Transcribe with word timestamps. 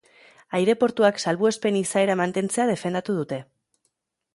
Aireportuak 0.59 1.21
salbuespen 1.25 1.79
izaera 1.83 2.19
mantentzea 2.25 2.69
defendatu 2.75 3.21
dute. 3.23 3.45